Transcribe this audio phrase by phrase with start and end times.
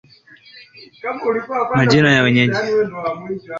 [1.77, 2.57] Majina ya wenyeji